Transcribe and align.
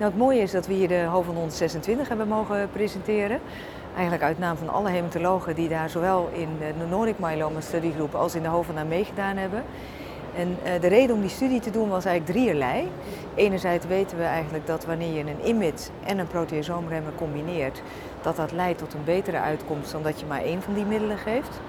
Nou, 0.00 0.12
het 0.12 0.20
mooie 0.20 0.40
is 0.40 0.50
dat 0.50 0.66
we 0.66 0.72
hier 0.72 0.88
de 0.88 1.04
HOVON 1.04 1.34
126 1.34 2.08
hebben 2.08 2.28
mogen 2.28 2.70
presenteren. 2.72 3.40
Eigenlijk 3.94 4.22
uit 4.22 4.38
naam 4.38 4.56
van 4.56 4.68
alle 4.68 4.90
hematologen 4.90 5.54
die 5.54 5.68
daar 5.68 5.90
zowel 5.90 6.28
in 6.32 6.48
de 6.58 6.86
Nordic 6.86 7.18
Myeloma 7.18 7.60
studiegroep 7.60 8.14
als 8.14 8.34
in 8.34 8.42
de 8.42 8.48
aan 8.76 8.88
meegedaan 8.88 9.36
hebben. 9.36 9.64
En 10.36 10.48
uh, 10.48 10.80
de 10.80 10.86
reden 10.86 11.14
om 11.14 11.20
die 11.20 11.30
studie 11.30 11.60
te 11.60 11.70
doen 11.70 11.88
was 11.88 12.04
eigenlijk 12.04 12.36
drieërlei. 12.36 12.88
Enerzijds 13.34 13.86
weten 13.86 14.16
we 14.18 14.24
eigenlijk 14.24 14.66
dat 14.66 14.84
wanneer 14.84 15.14
je 15.14 15.20
een 15.20 15.44
IMID 15.44 15.90
en 16.04 16.18
een 16.18 16.26
proteasoomremmer 16.26 17.12
combineert, 17.14 17.82
dat 18.22 18.36
dat 18.36 18.52
leidt 18.52 18.78
tot 18.78 18.94
een 18.94 19.04
betere 19.04 19.38
uitkomst 19.38 19.92
dan 19.92 20.02
dat 20.02 20.20
je 20.20 20.26
maar 20.26 20.42
één 20.42 20.62
van 20.62 20.74
die 20.74 20.84
middelen 20.84 21.18
geeft. 21.18 21.60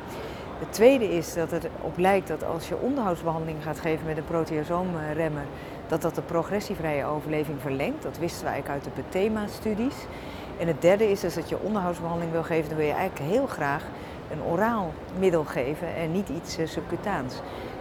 Het 0.61 0.73
tweede 0.73 1.15
is 1.15 1.33
dat 1.33 1.51
het 1.51 1.67
op 1.81 1.97
lijkt 1.97 2.27
dat 2.27 2.43
als 2.43 2.67
je 2.67 2.77
onderhoudsbehandeling 2.77 3.63
gaat 3.63 3.79
geven 3.79 4.05
met 4.05 4.17
een 4.17 4.25
proteasoomremmer, 4.25 5.43
dat 5.87 6.01
dat 6.01 6.15
de 6.15 6.21
progressievrije 6.21 7.05
overleving 7.05 7.61
verlengt. 7.61 8.03
Dat 8.03 8.17
wisten 8.17 8.43
we 8.43 8.49
eigenlijk 8.49 8.85
uit 8.85 8.95
de 8.95 9.01
BETEMA-studies. 9.01 9.95
En 10.59 10.67
het 10.67 10.81
derde 10.81 11.11
is 11.11 11.19
dus 11.19 11.33
dat 11.33 11.49
je 11.49 11.59
onderhoudsbehandeling 11.59 12.31
wil 12.31 12.43
geven, 12.43 12.69
dan 12.69 12.77
wil 12.77 12.87
je 12.87 12.93
eigenlijk 12.93 13.31
heel 13.31 13.47
graag 13.47 13.83
een 14.31 14.43
oraal 14.43 14.93
middel 15.19 15.43
geven 15.43 15.95
en 15.95 16.11
niet 16.11 16.29
iets 16.29 16.59
uh, 16.59 16.67
subcutaans. 16.67 17.33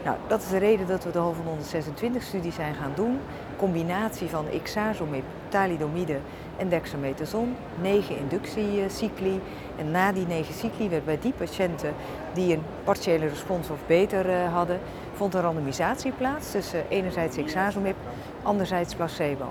Nou, 0.05 0.17
dat 0.27 0.43
is 0.43 0.49
de 0.49 0.59
reden 0.59 0.87
dat 0.87 1.05
we 1.05 1.11
de 1.11 1.19
HOVON 1.19 1.47
126 1.47 2.23
studie 2.23 2.53
zijn 2.53 2.75
gaan 2.75 2.93
doen. 2.95 3.19
Combinatie 3.57 4.29
van 4.29 4.49
ixazomib, 4.49 5.25
thalidomide 5.49 6.19
en 6.57 6.69
dexamethason. 6.69 7.57
Negen 7.81 8.19
inductiecycli. 8.19 9.41
En 9.77 9.91
na 9.91 10.13
die 10.13 10.27
negen 10.27 10.55
cycli 10.55 10.89
werd 10.89 11.05
bij 11.05 11.19
die 11.21 11.33
patiënten 11.33 11.95
die 12.33 12.55
een 12.55 12.63
partiële 12.85 13.27
respons 13.27 13.71
of 13.71 13.79
beter 13.87 14.27
uh, 14.27 14.53
hadden, 14.53 14.81
vond 15.15 15.35
een 15.35 15.41
randomisatie 15.41 16.13
plaats 16.13 16.51
tussen 16.51 16.85
enerzijds 16.89 17.37
ixazomib, 17.37 17.97
anderzijds 18.43 18.95
placebo. 18.95 19.51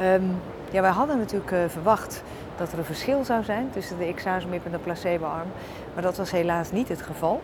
Um, 0.00 0.40
ja, 0.70 0.80
wij 0.80 0.90
hadden 0.90 1.18
natuurlijk 1.18 1.50
uh, 1.50 1.58
verwacht 1.66 2.22
dat 2.58 2.72
er 2.72 2.78
een 2.78 2.84
verschil 2.84 3.24
zou 3.24 3.44
zijn 3.44 3.70
tussen 3.70 3.98
de 3.98 4.08
ixazomib 4.08 4.64
en 4.64 4.70
de 4.70 4.78
placebo-arm. 4.78 5.48
Maar 5.94 6.02
dat 6.02 6.16
was 6.16 6.30
helaas 6.30 6.72
niet 6.72 6.88
het 6.88 7.02
geval. 7.02 7.40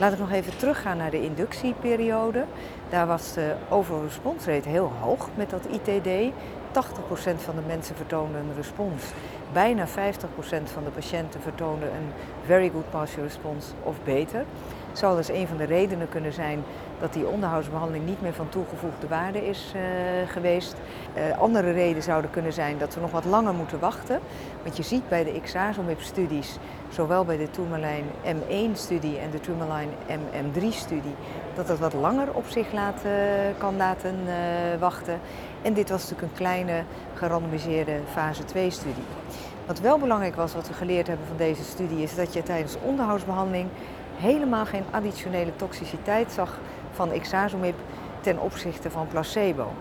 Laat 0.00 0.12
ik 0.12 0.18
nog 0.18 0.32
even 0.32 0.56
teruggaan 0.56 0.96
naar 0.96 1.10
de 1.10 1.22
inductieperiode. 1.22 2.44
Daar 2.88 3.06
was 3.06 3.32
de 3.32 3.54
overall 3.68 4.08
rate 4.46 4.68
heel 4.68 4.92
hoog 5.00 5.28
met 5.34 5.50
dat 5.50 5.66
ITD. 5.70 6.32
80% 6.72 6.78
van 7.36 7.54
de 7.54 7.62
mensen 7.66 7.96
vertoonden 7.96 8.40
een 8.40 8.56
respons. 8.56 9.02
Bijna 9.52 9.86
50% 9.86 9.90
van 10.64 10.84
de 10.84 10.90
patiënten 10.94 11.40
vertoonden 11.40 11.88
een 11.88 12.12
very 12.44 12.70
good 12.70 12.90
partial 12.90 13.22
response 13.22 13.72
of 13.82 13.96
beter. 14.04 14.44
Zou 14.96 15.16
dus 15.16 15.28
een 15.28 15.46
van 15.46 15.56
de 15.56 15.64
redenen 15.64 16.08
kunnen 16.08 16.32
zijn 16.32 16.64
dat 17.00 17.12
die 17.12 17.26
onderhoudsbehandeling 17.26 18.06
niet 18.06 18.20
meer 18.20 18.32
van 18.32 18.48
toegevoegde 18.48 19.08
waarde 19.08 19.48
is 19.48 19.72
uh, 19.76 19.82
geweest. 20.30 20.74
Uh, 21.16 21.38
andere 21.38 21.72
redenen 21.72 22.02
zouden 22.02 22.30
kunnen 22.30 22.52
zijn 22.52 22.78
dat 22.78 22.94
we 22.94 23.00
nog 23.00 23.10
wat 23.10 23.24
langer 23.24 23.54
moeten 23.54 23.78
wachten. 23.78 24.20
Want 24.62 24.76
je 24.76 24.82
ziet 24.82 25.08
bij 25.08 25.24
de 25.24 25.34
Ixazomib-studies, 25.34 26.58
zowel 26.88 27.24
bij 27.24 27.36
de 27.36 27.50
Tourmaline 27.50 28.08
M1-studie 28.24 29.18
en 29.18 29.30
de 29.30 29.40
Tourmaline 29.40 29.92
MM3-studie, 30.08 31.14
dat 31.54 31.66
dat 31.66 31.78
wat 31.78 31.92
langer 31.92 32.32
op 32.32 32.46
zich 32.46 32.72
laten, 32.72 33.10
kan 33.58 33.76
laten 33.76 34.16
wachten. 34.78 35.20
En 35.62 35.74
dit 35.74 35.90
was 35.90 36.02
natuurlijk 36.02 36.32
een 36.32 36.38
kleine 36.38 36.82
gerandomiseerde 37.14 38.00
fase 38.12 38.42
2-studie. 38.42 39.04
Wat 39.66 39.80
wel 39.80 39.98
belangrijk 39.98 40.34
was, 40.34 40.54
wat 40.54 40.68
we 40.68 40.74
geleerd 40.74 41.06
hebben 41.06 41.26
van 41.26 41.36
deze 41.36 41.64
studie, 41.64 42.02
is 42.02 42.14
dat 42.14 42.32
je 42.32 42.42
tijdens 42.42 42.76
onderhoudsbehandeling 42.84 43.68
helemaal 44.16 44.64
geen 44.66 44.84
additionele 44.90 45.56
toxiciteit 45.56 46.32
zag 46.32 46.58
van 46.92 47.12
ixazomib 47.12 47.74
ten 48.20 48.40
opzichte 48.40 48.90
van 48.90 49.06
placebo. 49.06 49.72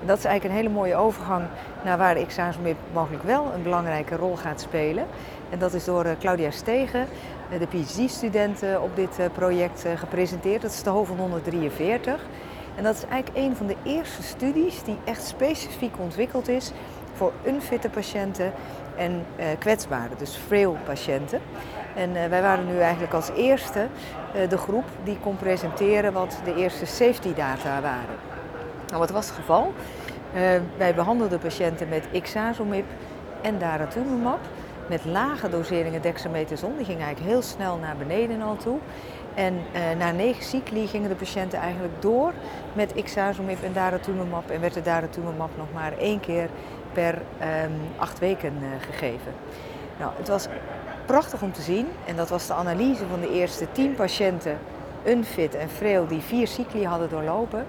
En 0.00 0.06
dat 0.06 0.18
is 0.18 0.24
eigenlijk 0.24 0.54
een 0.54 0.64
hele 0.64 0.78
mooie 0.80 0.96
overgang 0.96 1.44
naar 1.84 1.98
waar 1.98 2.16
ixazomib 2.16 2.76
mogelijk 2.92 3.22
wel 3.22 3.52
een 3.54 3.62
belangrijke 3.62 4.16
rol 4.16 4.36
gaat 4.36 4.60
spelen. 4.60 5.06
En 5.50 5.58
dat 5.58 5.74
is 5.74 5.84
door 5.84 6.04
eh, 6.04 6.12
Claudia 6.18 6.50
Stegen, 6.50 7.06
eh, 7.50 7.58
de 7.58 7.66
PhD-student 7.66 8.62
op 8.82 8.96
dit 8.96 9.18
eh, 9.18 9.26
project, 9.32 9.84
gepresenteerd. 9.94 10.62
Dat 10.62 10.70
is 10.70 10.82
de 10.82 10.90
HOVON 10.90 11.18
143. 11.18 12.26
En 12.76 12.82
dat 12.82 12.94
is 12.94 13.04
eigenlijk 13.04 13.46
een 13.46 13.56
van 13.56 13.66
de 13.66 13.76
eerste 13.82 14.22
studies 14.22 14.82
die 14.82 14.96
echt 15.04 15.24
specifiek 15.24 15.94
ontwikkeld 15.98 16.48
is 16.48 16.72
voor 17.14 17.32
unfitte 17.46 17.88
patiënten 17.88 18.52
en 18.96 19.26
kwetsbare, 19.58 20.14
dus 20.18 20.36
frail 20.46 20.76
patiënten. 20.84 21.40
En 21.98 22.10
uh, 22.10 22.26
wij 22.26 22.42
waren 22.42 22.66
nu 22.66 22.78
eigenlijk 22.78 23.12
als 23.12 23.30
eerste 23.36 23.86
uh, 24.36 24.48
de 24.48 24.58
groep 24.58 24.84
die 25.04 25.18
kon 25.20 25.36
presenteren 25.36 26.12
wat 26.12 26.40
de 26.44 26.54
eerste 26.54 26.86
safety 26.86 27.34
data 27.34 27.80
waren. 27.80 28.16
Nou, 28.86 28.98
wat 28.98 29.10
was 29.10 29.26
het 29.26 29.34
geval? 29.34 29.72
wij 30.76 30.94
behandelden 30.94 31.38
patiënten 31.38 31.88
met 31.88 32.08
ixazomib 32.10 32.84
en 33.42 33.58
daratumumab 33.58 34.38
met 34.88 35.04
lage 35.04 35.48
doseringen 35.48 36.02
dexamethason. 36.02 36.76
Die 36.76 36.84
gingen 36.84 37.02
eigenlijk 37.02 37.32
heel 37.32 37.42
snel 37.42 37.76
naar 37.76 37.96
beneden 37.96 38.42
al 38.42 38.56
toe. 38.56 38.78
En 39.34 39.54
na 39.98 40.10
negen 40.10 40.44
cycli 40.44 40.86
gingen 40.86 41.08
de 41.08 41.14
patiënten 41.14 41.58
eigenlijk 41.58 42.02
door 42.02 42.32
met 42.72 42.94
ixazomib 42.94 43.62
en 43.62 43.72
daratumumab. 43.72 44.50
En 44.50 44.60
werd 44.60 44.74
de 44.74 44.82
daratumumab 44.82 45.50
nog 45.56 45.72
maar 45.72 45.92
één 45.98 46.20
keer 46.20 46.48
per 46.92 47.14
um, 47.14 47.80
acht 47.96 48.18
weken 48.18 48.54
gegeven. 48.80 49.32
Nou, 49.98 50.12
het 50.16 50.28
was 50.28 50.46
prachtig 51.06 51.42
om 51.42 51.52
te 51.52 51.62
zien. 51.62 51.86
En 52.06 52.16
dat 52.16 52.28
was 52.28 52.46
de 52.46 52.54
analyse 52.54 53.06
van 53.06 53.20
de 53.20 53.32
eerste 53.32 53.66
tien 53.72 53.94
patiënten, 53.94 54.58
unfit 55.06 55.54
en 55.54 55.68
frail, 55.68 56.06
die 56.06 56.20
vier 56.20 56.46
cycli 56.46 56.84
hadden 56.84 57.08
doorlopen. 57.08 57.66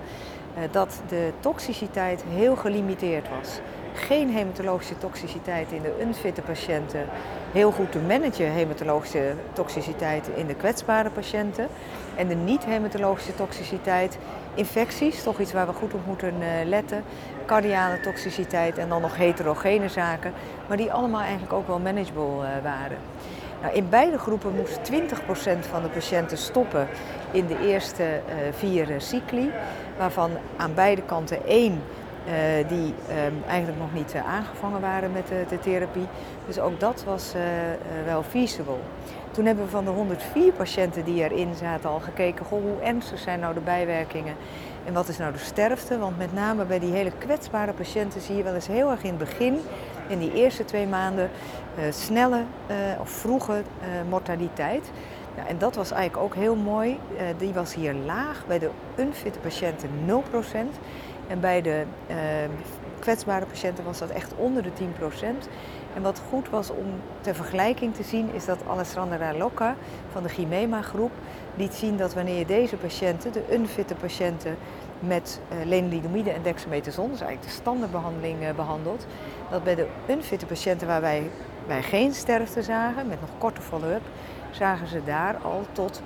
Uh, 0.57 0.63
dat 0.71 1.01
de 1.07 1.31
toxiciteit 1.39 2.23
heel 2.27 2.55
gelimiteerd 2.55 3.29
was 3.29 3.59
geen 3.93 4.29
hematologische 4.29 4.97
toxiciteit 4.97 5.71
in 5.71 5.81
de 5.81 5.93
unfitte 6.01 6.41
patiënten. 6.41 7.05
Heel 7.51 7.71
goed 7.71 7.91
te 7.91 7.99
managen 7.99 8.51
hematologische 8.51 9.33
toxiciteit 9.53 10.29
in 10.35 10.47
de 10.47 10.55
kwetsbare 10.55 11.09
patiënten. 11.09 11.67
En 12.15 12.27
de 12.27 12.35
niet-hematologische 12.35 13.35
toxiciteit, 13.35 14.17
infecties, 14.53 15.23
toch 15.23 15.39
iets 15.39 15.53
waar 15.53 15.67
we 15.67 15.73
goed 15.73 15.93
op 15.93 16.05
moeten 16.05 16.33
uh, 16.39 16.47
letten. 16.65 17.03
Cardiale 17.45 17.99
toxiciteit 17.99 18.77
en 18.77 18.89
dan 18.89 19.01
nog 19.01 19.17
heterogene 19.17 19.89
zaken, 19.89 20.33
maar 20.67 20.77
die 20.77 20.91
allemaal 20.91 21.21
eigenlijk 21.21 21.53
ook 21.53 21.67
wel 21.67 21.79
manageable 21.79 22.23
uh, 22.23 22.63
waren. 22.63 22.97
Nou, 23.61 23.73
in 23.73 23.89
beide 23.89 24.17
groepen 24.17 24.55
moest 24.55 24.79
20% 24.91 25.69
van 25.69 25.81
de 25.81 25.89
patiënten 25.93 26.37
stoppen 26.37 26.87
in 27.31 27.47
de 27.47 27.67
eerste 27.67 28.03
uh, 28.03 28.33
vier 28.51 28.87
cycli, 28.97 29.51
waarvan 29.97 30.31
aan 30.57 30.73
beide 30.73 31.01
kanten 31.01 31.45
één 31.45 31.81
die 32.67 32.93
um, 33.25 33.43
eigenlijk 33.47 33.79
nog 33.79 33.93
niet 33.93 34.13
uh, 34.15 34.25
aangevangen 34.25 34.81
waren 34.81 35.11
met 35.11 35.27
de, 35.27 35.43
de, 35.49 35.59
therapie. 35.59 36.07
Dus 36.47 36.59
ook 36.59 36.79
dat 36.79 37.03
was 37.03 37.33
uh, 37.35 37.41
wel 38.05 38.23
feasible. 38.23 38.77
Toen 39.31 39.45
hebben 39.45 39.63
we 39.63 39.69
van 39.69 39.85
de 39.85 39.89
104 39.89 40.51
patiënten 40.51 41.03
die 41.03 41.23
erin 41.23 41.55
zaten 41.55 41.89
al 41.89 41.99
gekeken, 41.99 42.45
goh, 42.45 42.61
hoe 42.61 42.81
ernstig 42.81 43.19
zijn 43.19 43.39
nou 43.39 43.53
de 43.53 43.59
bijwerkingen 43.59 44.35
en 44.85 44.93
wat 44.93 45.07
is 45.07 45.17
nou 45.17 45.31
de 45.31 45.39
sterfte? 45.39 45.97
Want 45.97 46.17
met 46.17 46.33
name 46.33 46.65
bij 46.65 46.79
die 46.79 46.91
hele 46.91 47.11
kwetsbare 47.17 47.73
patiënten 47.73 48.21
zie 48.21 48.35
je 48.35 48.43
wel 48.43 48.53
eens 48.53 48.67
heel 48.67 48.91
erg 48.91 49.03
in 49.03 49.09
het 49.09 49.17
begin, 49.17 49.59
in 50.07 50.19
die 50.19 50.33
eerste 50.33 50.65
twee 50.65 50.87
maanden, 50.87 51.29
snelle 51.89 52.43
of 52.99 53.09
vroege 53.09 53.61
mortaliteit. 54.09 54.91
Ja, 55.35 55.47
en 55.47 55.57
dat 55.57 55.75
was 55.75 55.91
eigenlijk 55.91 56.23
ook 56.23 56.35
heel 56.35 56.55
mooi. 56.55 56.99
die 57.37 57.53
was 57.53 57.75
hier 57.75 57.93
laag, 57.93 58.43
bij 58.47 58.59
de 58.59 58.69
unfitte 58.95 59.39
patiënten 59.39 59.89
0%. 60.07 60.11
En 61.29 61.39
bij 61.39 61.61
de 61.61 61.83
uh, 62.09 62.15
kwetsbare 62.99 63.45
patiënten 63.45 63.83
was 63.83 63.99
dat 63.99 64.09
echt 64.09 64.33
onder 64.35 64.63
de 64.63 64.69
10%. 64.69 64.73
En 65.93 66.01
wat 66.01 66.21
goed 66.29 66.49
was 66.49 66.69
om 66.69 66.85
ter 67.21 67.35
vergelijking 67.35 67.95
te 67.95 68.03
zien, 68.03 68.33
is 68.33 68.45
dat 68.45 68.57
Alessandra 68.67 69.33
Locca 69.33 69.75
van 70.11 70.23
de 70.23 70.29
Gimema-groep 70.29 71.11
liet 71.55 71.73
zien 71.73 71.97
dat 71.97 72.13
wanneer 72.13 72.37
je 72.37 72.45
deze 72.45 72.75
patiënten, 72.75 73.31
de 73.31 73.43
unfitte 73.51 73.95
patiënten, 73.95 74.57
met 74.99 75.39
uh, 75.51 75.65
lenalidomide 75.65 76.31
en 76.31 76.41
dexamethason, 76.41 77.09
dus 77.09 77.21
eigenlijk 77.21 77.53
de 77.53 77.61
standaardbehandeling, 77.61 78.41
uh, 78.41 78.49
behandelt, 78.55 79.05
dat 79.49 79.63
bij 79.63 79.75
de 79.75 79.87
unfitte 80.09 80.45
patiënten 80.45 80.87
waar 80.87 81.01
wij, 81.01 81.29
geen 81.81 82.13
sterfte 82.13 82.63
zagen, 82.63 83.07
met 83.07 83.21
nog 83.21 83.29
korte 83.37 83.61
follow-up, 83.61 84.01
zagen 84.51 84.87
ze 84.87 85.03
daar 85.03 85.37
al 85.37 85.65
tot 85.71 86.01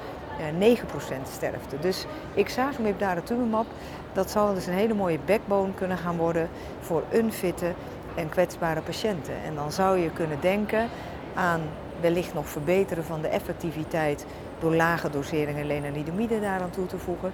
9% 0.59 1.31
sterfte. 1.31 1.80
Dus 1.80 2.06
ik 2.33 2.50
zag 2.50 2.80
met 2.80 3.00
daratumumab 3.00 3.65
dat 4.13 4.31
zou 4.31 4.56
dus 4.56 4.68
een 4.68 4.74
hele 4.74 4.94
mooie 4.94 5.19
backbone 5.25 5.74
kunnen 5.74 5.97
gaan 5.97 6.18
worden 6.18 6.50
voor 6.80 7.03
unfitte 7.13 7.71
en 8.15 8.30
kwetsbare 8.30 8.81
patiënten. 8.81 9.33
En 9.45 9.56
dan 9.56 9.71
zou 9.71 9.97
je 9.97 10.12
kunnen 10.12 10.38
denken 10.41 10.89
aan 11.33 11.62
wellicht 12.01 12.33
nog 12.33 12.47
verbeteren 12.50 13.03
van 13.03 13.21
de 13.21 13.27
effectiviteit 13.27 14.25
door 14.59 14.75
lage 14.75 15.09
doseringen 15.09 15.68
lenalidomide 15.68 16.39
daaraan 16.39 16.69
toe 16.69 16.86
te 16.86 16.97
voegen. 16.97 17.33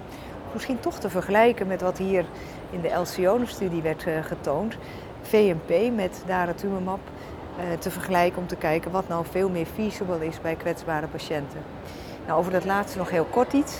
Misschien 0.52 0.80
toch 0.80 0.98
te 0.98 1.10
vergelijken 1.10 1.66
met 1.66 1.80
wat 1.80 1.98
hier 1.98 2.24
in 2.70 2.80
de 2.80 2.88
Elsione-studie 2.88 3.82
werd 3.82 4.06
uh, 4.06 4.24
getoond. 4.24 4.76
VMP 5.22 5.94
met 5.94 6.22
daratumumab 6.26 7.00
uh, 7.00 7.78
te 7.78 7.90
vergelijken 7.90 8.40
om 8.40 8.46
te 8.46 8.56
kijken 8.56 8.90
wat 8.90 9.08
nou 9.08 9.24
veel 9.30 9.48
meer 9.48 9.66
feasible 9.66 10.26
is 10.26 10.40
bij 10.40 10.54
kwetsbare 10.54 11.06
patiënten. 11.06 11.60
Nou, 12.30 12.42
over 12.42 12.52
dat 12.52 12.64
laatste 12.64 12.98
nog 12.98 13.10
heel 13.10 13.24
kort 13.24 13.52
iets. 13.52 13.74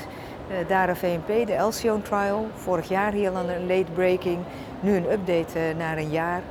Uh, 0.50 0.56
Dara 0.68 0.96
VMP, 0.96 1.46
de 1.46 1.52
Elsion 1.52 2.02
Trial, 2.02 2.48
vorig 2.54 2.88
jaar 2.88 3.12
hier 3.12 3.30
al 3.30 3.48
een 3.48 3.66
late 3.66 3.92
breaking, 3.92 4.38
nu 4.80 4.96
een 4.96 5.12
update 5.12 5.58
uh, 5.58 5.76
naar 5.76 5.98
een 5.98 6.10
jaar. 6.10 6.42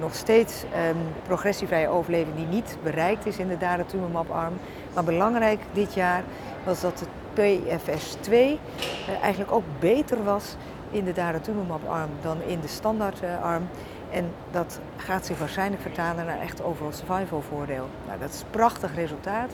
nog 0.00 0.14
steeds 0.14 0.62
um, 0.62 0.96
progressievrije 1.22 1.88
overleving 1.88 2.36
die 2.36 2.46
niet 2.46 2.76
bereikt 2.82 3.26
is 3.26 3.38
in 3.38 3.48
de 3.48 3.56
daratumumab-arm. 3.56 4.52
Maar 4.94 5.04
belangrijk 5.04 5.60
dit 5.72 5.94
jaar 5.94 6.22
was 6.64 6.80
dat 6.80 6.98
de 6.98 7.06
PFS2 7.34 8.32
eigenlijk 9.22 9.52
ook 9.52 9.64
beter 9.78 10.24
was 10.24 10.56
in 10.90 11.04
de 11.04 11.12
daratumumab-arm 11.12 12.10
dan 12.22 12.36
in 12.46 12.60
de 12.60 12.68
standaardarm. 12.68 13.68
En 14.10 14.30
dat 14.50 14.80
gaat 14.96 15.26
zich 15.26 15.38
waarschijnlijk 15.38 15.82
vertalen 15.82 16.26
naar 16.26 16.40
echt 16.40 16.62
overal 16.62 16.92
survival 16.92 17.40
voordeel. 17.40 17.88
Nou, 18.06 18.18
dat 18.18 18.30
is 18.30 18.40
een 18.40 18.50
prachtig 18.50 18.94
resultaat. 18.94 19.50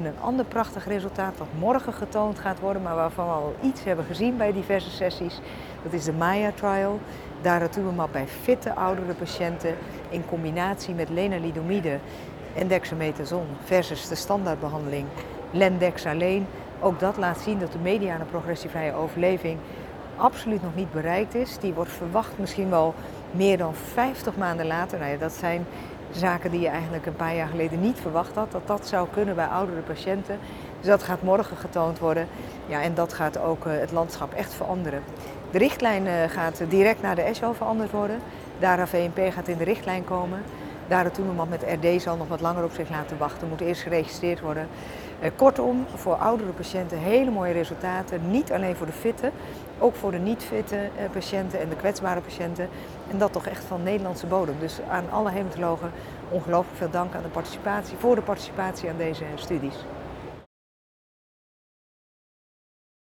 En 0.00 0.06
een 0.06 0.20
ander 0.20 0.44
prachtig 0.44 0.86
resultaat 0.86 1.38
wat 1.38 1.48
morgen 1.58 1.92
getoond 1.92 2.38
gaat 2.38 2.60
worden, 2.60 2.82
maar 2.82 2.94
waarvan 2.94 3.26
we 3.26 3.32
al 3.32 3.54
iets 3.62 3.84
hebben 3.84 4.04
gezien 4.04 4.36
bij 4.36 4.52
diverse 4.52 4.90
sessies, 4.90 5.40
dat 5.82 5.92
is 5.92 6.04
de 6.04 6.12
Maya-trial. 6.12 7.00
Daratumumab 7.40 8.12
bij 8.12 8.26
fitte 8.26 8.74
oudere 8.74 9.14
patiënten 9.14 9.74
in 10.08 10.24
combinatie 10.26 10.94
met 10.94 11.08
lenalidomide 11.08 11.98
en 12.54 12.68
dexamethason 12.68 13.46
versus 13.64 14.08
de 14.08 14.14
standaardbehandeling 14.14 15.06
Lendex 15.50 16.06
alleen. 16.06 16.46
Ook 16.80 17.00
dat 17.00 17.16
laat 17.16 17.40
zien 17.40 17.58
dat 17.58 17.72
de 17.72 17.78
mediane 17.78 18.24
progressievrije 18.24 18.92
overleving 18.92 19.58
absoluut 20.16 20.62
nog 20.62 20.74
niet 20.74 20.92
bereikt 20.92 21.34
is. 21.34 21.58
Die 21.58 21.72
wordt 21.72 21.92
verwacht 21.92 22.38
misschien 22.38 22.70
wel 22.70 22.94
meer 23.30 23.58
dan 23.58 23.74
50 23.74 24.36
maanden 24.36 24.66
later. 24.66 24.98
Nou 24.98 25.10
ja, 25.10 25.18
dat 25.18 25.32
zijn 25.32 25.66
zaken 26.12 26.50
die 26.50 26.60
je 26.60 26.68
eigenlijk 26.68 27.06
een 27.06 27.16
paar 27.16 27.34
jaar 27.34 27.48
geleden 27.48 27.80
niet 27.80 27.98
verwacht 28.00 28.34
had. 28.34 28.52
Dat 28.52 28.66
dat 28.66 28.86
zou 28.86 29.08
kunnen 29.12 29.34
bij 29.34 29.46
oudere 29.46 29.80
patiënten. 29.80 30.38
Dus 30.78 30.88
dat 30.88 31.02
gaat 31.02 31.22
morgen 31.22 31.56
getoond 31.56 31.98
worden. 31.98 32.28
Ja, 32.66 32.82
en 32.82 32.94
dat 32.94 33.12
gaat 33.12 33.38
ook 33.38 33.66
uh, 33.66 33.72
het 33.72 33.92
landschap 33.92 34.34
echt 34.34 34.54
veranderen. 34.54 35.02
De 35.50 35.58
richtlijn 35.58 36.06
uh, 36.06 36.12
gaat 36.28 36.62
direct 36.68 37.02
naar 37.02 37.14
de 37.14 37.22
ESO 37.22 37.52
veranderd 37.52 37.90
worden. 37.90 38.18
Dara 38.58 38.86
VNP 38.86 39.32
gaat 39.32 39.48
in 39.48 39.56
de 39.56 39.64
richtlijn 39.64 40.04
komen. 40.04 40.42
Dara 40.90 41.10
Toeneman 41.10 41.48
met 41.48 41.62
RD 41.62 42.02
zal 42.02 42.16
nog 42.16 42.28
wat 42.28 42.40
langer 42.40 42.64
op 42.64 42.72
zich 42.72 42.90
laten 42.90 43.18
wachten. 43.18 43.48
Moet 43.48 43.60
eerst 43.60 43.82
geregistreerd 43.82 44.40
worden. 44.40 44.68
Uh, 45.22 45.30
kortom, 45.36 45.86
voor 45.94 46.14
oudere 46.14 46.50
patiënten 46.50 46.98
hele 46.98 47.30
mooie 47.30 47.52
resultaten. 47.52 48.30
Niet 48.30 48.52
alleen 48.52 48.76
voor 48.76 48.86
de 48.86 48.92
fitte, 48.92 49.30
ook 49.78 49.94
voor 49.94 50.10
de 50.10 50.18
niet-fitte 50.18 50.76
uh, 50.76 51.10
patiënten 51.12 51.60
en 51.60 51.68
de 51.68 51.76
kwetsbare 51.76 52.20
patiënten. 52.20 52.68
En 53.10 53.18
dat 53.18 53.32
toch 53.32 53.46
echt 53.46 53.64
van 53.64 53.82
Nederlandse 53.82 54.26
bodem. 54.26 54.54
Dus 54.60 54.78
aan 54.88 55.10
alle 55.10 55.30
hematologen 55.30 55.90
ongelooflijk 56.28 56.76
veel 56.76 56.90
dank 56.90 57.14
aan 57.14 57.22
de 57.22 57.28
participatie, 57.28 57.96
voor 57.98 58.14
de 58.14 58.22
participatie 58.22 58.88
aan 58.88 58.96
deze 58.98 59.24
studies. 59.34 59.76